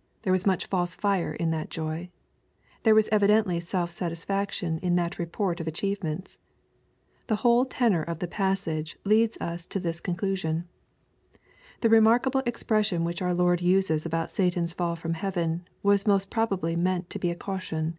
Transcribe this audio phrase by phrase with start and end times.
[0.24, 2.10] ''There was much false fire in that joy.
[2.82, 6.36] There was evidently self satisfaction in that report of achievements.
[7.28, 10.68] The whole tenor of the passage leads us to this conclu sion.
[11.80, 16.76] The remarkable expression which our Lord uses about Satan's fall from heaven, was most probably
[16.76, 17.98] meant to be a caution.